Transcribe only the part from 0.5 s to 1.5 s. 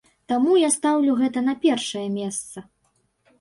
я стаўлю гэта